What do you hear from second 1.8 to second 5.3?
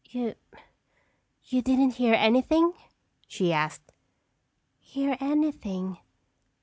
hear anything?" she asked. "Hear